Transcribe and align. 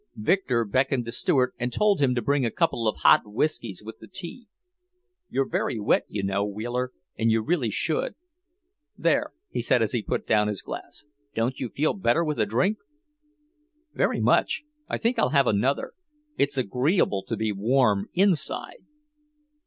Victor 0.15 0.65
beckoned 0.65 1.05
the 1.05 1.11
steward 1.11 1.51
and 1.59 1.71
told 1.71 2.01
him 2.01 2.15
to 2.15 2.23
bring 2.23 2.43
a 2.43 2.49
couple 2.49 2.87
of 2.87 3.01
hot 3.01 3.21
whiskeys 3.23 3.83
with 3.85 3.99
the 3.99 4.07
tea. 4.07 4.47
"You're 5.29 5.47
very 5.47 5.79
wet, 5.79 6.05
you 6.09 6.23
know, 6.23 6.43
Wheeler, 6.43 6.91
and 7.19 7.29
you 7.29 7.43
really 7.43 7.69
should. 7.69 8.15
There," 8.97 9.31
he 9.51 9.61
said 9.61 9.83
as 9.83 9.91
he 9.91 10.01
put 10.01 10.25
down 10.25 10.47
his 10.47 10.63
glass, 10.63 11.03
"don't 11.35 11.59
you 11.59 11.69
feel 11.69 11.93
better 11.93 12.23
with 12.23 12.39
a 12.39 12.47
drink?" 12.47 12.79
"Very 13.93 14.19
much. 14.19 14.63
I 14.89 14.97
think 14.97 15.19
I'll 15.19 15.29
have 15.37 15.45
another. 15.45 15.93
It's 16.35 16.57
agreeable 16.57 17.21
to 17.27 17.37
be 17.37 17.51
warm 17.51 18.09
inside." 18.15 18.83